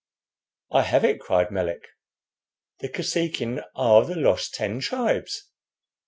"I 0.71 0.81
have 0.81 1.05
it!" 1.05 1.19
cried 1.19 1.51
Melick. 1.51 1.89
"The 2.79 2.89
Kosekin 2.89 3.63
are 3.75 4.03
the 4.03 4.15
lost 4.15 4.55
Ten 4.55 4.79
Tribes. 4.79 5.51